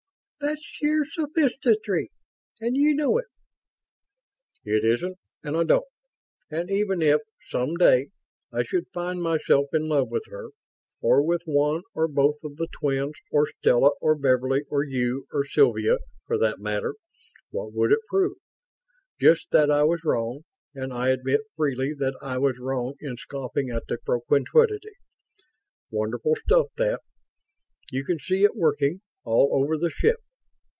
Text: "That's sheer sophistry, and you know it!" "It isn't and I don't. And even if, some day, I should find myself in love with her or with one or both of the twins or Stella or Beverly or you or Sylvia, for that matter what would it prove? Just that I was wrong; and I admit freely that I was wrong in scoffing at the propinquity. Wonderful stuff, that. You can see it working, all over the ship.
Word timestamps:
"That's 0.43 0.63
sheer 0.63 1.05
sophistry, 1.07 2.09
and 2.59 2.75
you 2.75 2.95
know 2.95 3.19
it!" 3.19 3.27
"It 4.65 4.83
isn't 4.83 5.19
and 5.43 5.55
I 5.55 5.63
don't. 5.63 5.85
And 6.49 6.71
even 6.71 7.03
if, 7.03 7.21
some 7.47 7.75
day, 7.75 8.07
I 8.51 8.63
should 8.63 8.87
find 8.91 9.21
myself 9.21 9.67
in 9.71 9.87
love 9.87 10.09
with 10.09 10.23
her 10.31 10.49
or 10.99 11.21
with 11.23 11.43
one 11.45 11.83
or 11.93 12.07
both 12.07 12.37
of 12.43 12.55
the 12.55 12.67
twins 12.79 13.13
or 13.31 13.49
Stella 13.59 13.91
or 14.01 14.15
Beverly 14.15 14.63
or 14.71 14.83
you 14.83 15.27
or 15.31 15.45
Sylvia, 15.45 15.97
for 16.25 16.39
that 16.39 16.57
matter 16.57 16.95
what 17.51 17.71
would 17.73 17.91
it 17.91 17.99
prove? 18.09 18.37
Just 19.19 19.51
that 19.51 19.69
I 19.69 19.83
was 19.83 20.03
wrong; 20.03 20.39
and 20.73 20.91
I 20.91 21.09
admit 21.09 21.41
freely 21.55 21.93
that 21.99 22.15
I 22.19 22.39
was 22.39 22.57
wrong 22.57 22.95
in 22.99 23.15
scoffing 23.17 23.69
at 23.69 23.83
the 23.87 23.99
propinquity. 23.99 24.93
Wonderful 25.91 26.35
stuff, 26.43 26.69
that. 26.77 27.01
You 27.91 28.03
can 28.03 28.17
see 28.17 28.43
it 28.43 28.55
working, 28.55 29.01
all 29.23 29.51
over 29.53 29.77
the 29.77 29.91
ship. 29.91 30.17